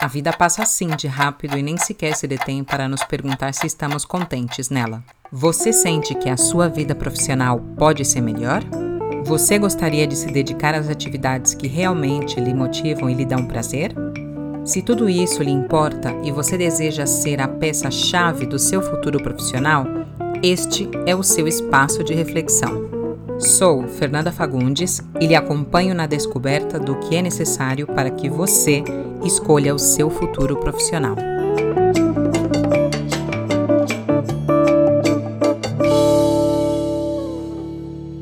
[0.00, 3.66] A vida passa assim de rápido e nem sequer se detém para nos perguntar se
[3.66, 5.04] estamos contentes nela.
[5.30, 8.62] Você sente que a sua vida profissional pode ser melhor?
[9.24, 13.94] Você gostaria de se dedicar às atividades que realmente lhe motivam e lhe dão prazer?
[14.64, 19.84] Se tudo isso lhe importa e você deseja ser a peça-chave do seu futuro profissional,
[20.42, 22.99] este é o seu espaço de reflexão.
[23.40, 28.84] Sou Fernanda Fagundes e lhe acompanho na descoberta do que é necessário para que você
[29.24, 31.16] escolha o seu futuro profissional.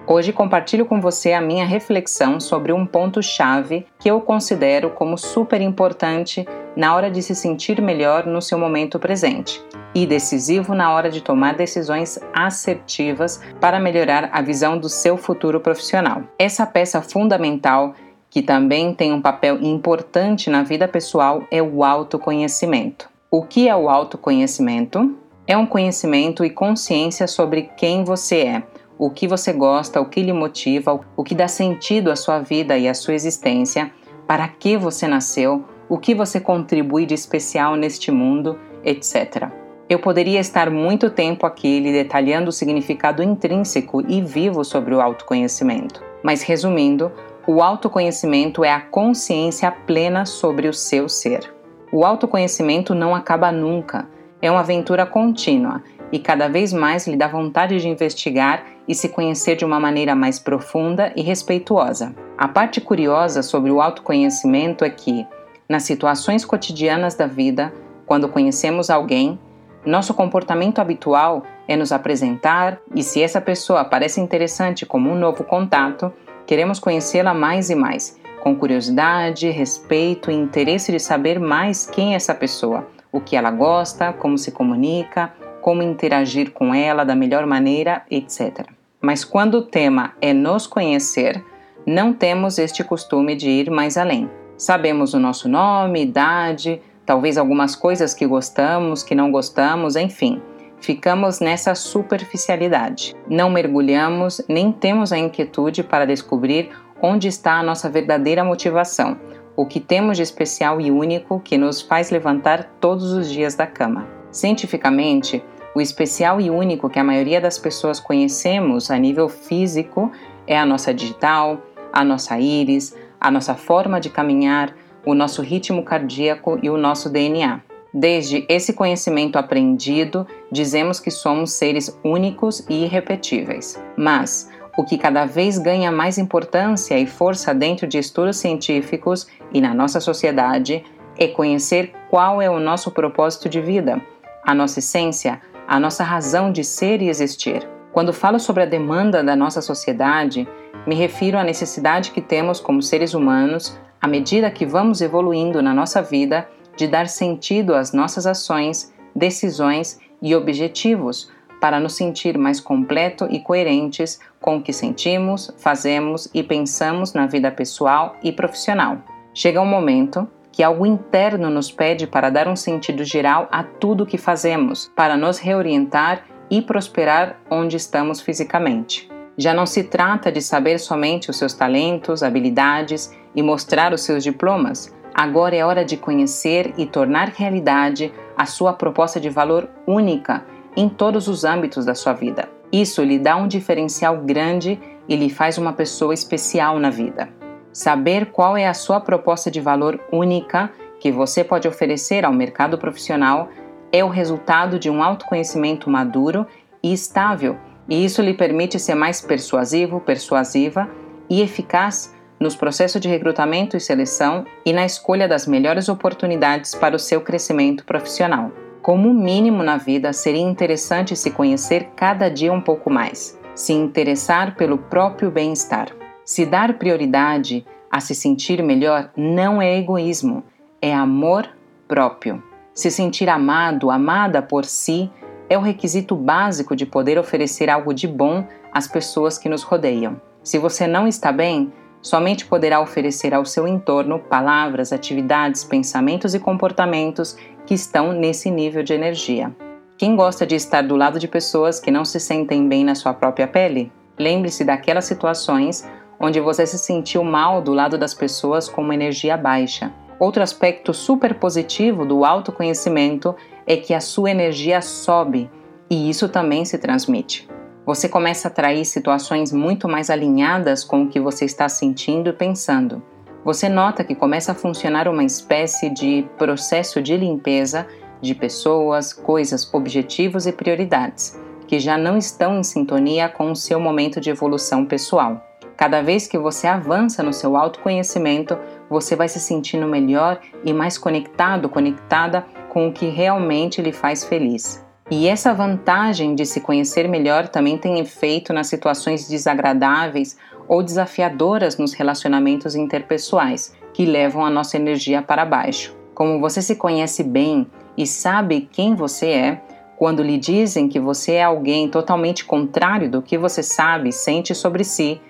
[0.07, 5.61] Hoje compartilho com você a minha reflexão sobre um ponto-chave que eu considero como super
[5.61, 9.63] importante na hora de se sentir melhor no seu momento presente
[9.95, 15.61] e decisivo na hora de tomar decisões assertivas para melhorar a visão do seu futuro
[15.61, 16.23] profissional.
[16.39, 17.95] Essa peça fundamental
[18.31, 23.09] que também tem um papel importante na vida pessoal, é o autoconhecimento.
[23.31, 25.17] O que é o autoconhecimento?
[25.47, 28.63] É um conhecimento e consciência sobre quem você é,
[28.99, 32.77] o que você gosta, o que lhe motiva, o que dá sentido à sua vida
[32.77, 33.91] e à sua existência,
[34.27, 39.49] para que você nasceu, o que você contribui de especial neste mundo, etc.
[39.89, 45.01] Eu poderia estar muito tempo aqui lhe detalhando o significado intrínseco e vivo sobre o
[45.01, 47.11] autoconhecimento, mas resumindo,
[47.49, 51.51] o autoconhecimento é a consciência plena sobre o seu ser.
[51.91, 54.07] O autoconhecimento não acaba nunca,
[54.43, 55.83] é uma aventura contínua
[56.13, 60.15] e cada vez mais lhe dá vontade de investigar e se conhecer de uma maneira
[60.15, 62.15] mais profunda e respeituosa.
[62.37, 65.27] A parte curiosa sobre o autoconhecimento é que,
[65.67, 67.73] nas situações cotidianas da vida,
[68.05, 69.39] quando conhecemos alguém,
[69.87, 75.45] nosso comportamento habitual é nos apresentar e, se essa pessoa parece interessante como um novo
[75.45, 76.13] contato,
[76.49, 82.17] Queremos conhecê-la mais e mais, com curiosidade, respeito e interesse de saber mais quem é
[82.17, 87.45] essa pessoa, o que ela gosta, como se comunica, como interagir com ela da melhor
[87.45, 88.67] maneira, etc.
[88.99, 91.45] Mas quando o tema é nos conhecer,
[91.87, 94.31] não temos este costume de ir mais além.
[94.57, 100.41] Sabemos o nosso nome, idade, talvez algumas coisas que gostamos, que não gostamos, enfim.
[100.81, 103.15] Ficamos nessa superficialidade.
[103.29, 109.17] Não mergulhamos nem temos a inquietude para descobrir onde está a nossa verdadeira motivação,
[109.57, 113.67] o que temos de especial e único que nos faz levantar todos os dias da
[113.67, 114.07] cama.
[114.31, 115.43] Cientificamente,
[115.75, 120.11] o especial e único que a maioria das pessoas conhecemos a nível físico
[120.47, 121.61] é a nossa digital,
[121.93, 124.75] a nossa íris, a nossa forma de caminhar,
[125.05, 127.68] o nosso ritmo cardíaco e o nosso DNA.
[127.93, 133.83] Desde esse conhecimento aprendido, dizemos que somos seres únicos e irrepetíveis.
[133.97, 139.61] Mas o que cada vez ganha mais importância e força dentro de estudos científicos e
[139.61, 140.85] na nossa sociedade
[141.19, 144.01] é conhecer qual é o nosso propósito de vida,
[144.45, 147.69] a nossa essência, a nossa razão de ser e existir.
[147.93, 150.47] Quando falo sobre a demanda da nossa sociedade,
[150.87, 155.75] me refiro à necessidade que temos como seres humanos, à medida que vamos evoluindo na
[155.75, 156.49] nossa vida,
[156.79, 161.29] de dar sentido às nossas ações, decisões e objetivos
[161.61, 167.27] para nos sentir mais completo e coerentes com o que sentimos, fazemos e pensamos na
[167.27, 168.99] vida pessoal e profissional.
[169.35, 174.05] Chega um momento que algo interno nos pede para dar um sentido geral a tudo
[174.05, 179.11] o que fazemos, para nos reorientar e prosperar onde estamos fisicamente.
[179.37, 184.25] Já não se trata de saber somente os seus talentos, habilidades e mostrar os seus
[184.25, 190.45] diplomas, Agora é hora de conhecer e tornar realidade a sua proposta de valor única
[190.77, 192.49] em todos os âmbitos da sua vida.
[192.71, 194.79] Isso lhe dá um diferencial grande
[195.09, 197.29] e lhe faz uma pessoa especial na vida.
[197.73, 200.71] Saber qual é a sua proposta de valor única
[201.01, 203.49] que você pode oferecer ao mercado profissional
[203.91, 206.47] é o resultado de um autoconhecimento maduro
[206.81, 207.57] e estável
[207.89, 210.89] E isso lhe permite ser mais persuasivo, persuasiva
[211.29, 216.95] e eficaz nos processos de recrutamento e seleção e na escolha das melhores oportunidades para
[216.95, 218.53] o seu crescimento profissional.
[218.81, 224.57] Como mínimo na vida, seria interessante se conhecer cada dia um pouco mais, se interessar
[224.57, 225.89] pelo próprio bem-estar.
[226.25, 230.45] Se dar prioridade a se sentir melhor não é egoísmo,
[230.81, 231.49] é amor
[231.87, 232.43] próprio.
[232.73, 235.11] Se sentir amado, amada por si,
[235.51, 240.21] é o requisito básico de poder oferecer algo de bom às pessoas que nos rodeiam.
[240.43, 241.73] Se você não está bem,
[242.09, 248.83] somente poderá oferecer ao seu entorno palavras, atividades, pensamentos e comportamentos que estão nesse nível
[248.83, 249.55] de energia.
[249.99, 253.13] Quem gosta de estar do lado de pessoas que não se sentem bem na sua
[253.13, 253.93] própria pele?
[254.19, 255.87] Lembre-se daquelas situações
[256.19, 259.93] onde você se sentiu mal do lado das pessoas com uma energia baixa.
[260.19, 265.51] Outro aspecto super positivo do autoconhecimento é que a sua energia sobe
[265.91, 267.47] e isso também se transmite.
[267.89, 272.35] Você começa a atrair situações muito mais alinhadas com o que você está sentindo e
[272.35, 273.03] pensando.
[273.43, 277.87] Você nota que começa a funcionar uma espécie de processo de limpeza
[278.21, 283.81] de pessoas, coisas, objetivos e prioridades que já não estão em sintonia com o seu
[283.81, 285.43] momento de evolução pessoal.
[285.75, 288.59] Cada vez que você avança no seu autoconhecimento,
[288.91, 294.25] você vai se sentindo melhor e mais conectado, conectada com o que realmente lhe faz
[294.25, 294.87] feliz.
[295.11, 300.37] E essa vantagem de se conhecer melhor também tem efeito nas situações desagradáveis
[300.69, 305.97] ou desafiadoras nos relacionamentos interpessoais, que levam a nossa energia para baixo.
[306.15, 307.67] Como você se conhece bem
[307.97, 309.63] e sabe quem você é,
[309.97, 314.55] quando lhe dizem que você é alguém totalmente contrário do que você sabe e sente
[314.55, 315.21] sobre si,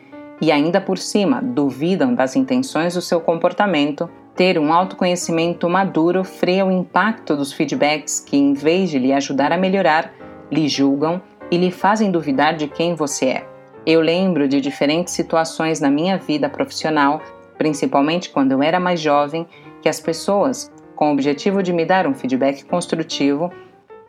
[0.40, 6.64] e ainda por cima duvidam das intenções do seu comportamento, ter um autoconhecimento maduro freia
[6.64, 10.14] o impacto dos feedbacks que, em vez de lhe ajudar a melhorar,
[10.48, 11.20] lhe julgam
[11.50, 13.48] e lhe fazem duvidar de quem você é.
[13.84, 17.20] Eu lembro de diferentes situações na minha vida profissional,
[17.58, 19.44] principalmente quando eu era mais jovem,
[19.82, 23.52] que as pessoas, com o objetivo de me dar um feedback construtivo,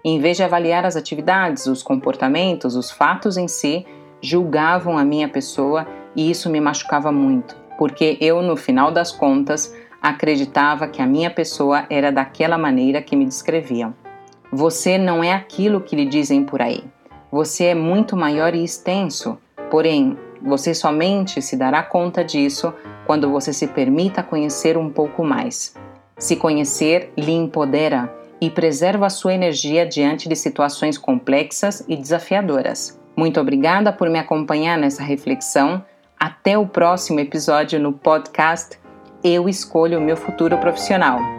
[0.05, 3.83] em vez de avaliar as atividades, os comportamentos, os fatos em si,
[4.21, 9.73] julgavam a minha pessoa e isso me machucava muito, porque eu, no final das contas,
[10.01, 13.93] acreditava que a minha pessoa era daquela maneira que me descreviam.
[14.51, 16.83] Você não é aquilo que lhe dizem por aí.
[17.31, 19.37] Você é muito maior e extenso,
[19.69, 22.73] porém, você somente se dará conta disso
[23.05, 25.75] quando você se permita conhecer um pouco mais.
[26.17, 32.99] Se conhecer lhe empodera e preserva sua energia diante de situações complexas e desafiadoras.
[33.15, 35.83] Muito obrigada por me acompanhar nessa reflexão.
[36.17, 38.79] Até o próximo episódio no podcast
[39.24, 41.38] Eu Escolho o Meu Futuro Profissional.